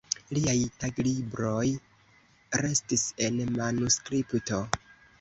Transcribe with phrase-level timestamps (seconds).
[0.35, 1.69] Liaj taglibroj
[2.65, 4.69] restis en manuskripto.